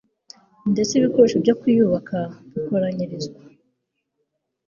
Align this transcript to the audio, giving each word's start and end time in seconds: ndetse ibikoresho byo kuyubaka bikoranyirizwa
ndetse 0.71 0.91
ibikoresho 0.95 1.37
byo 1.43 1.55
kuyubaka 1.59 2.17
bikoranyirizwa 2.51 3.41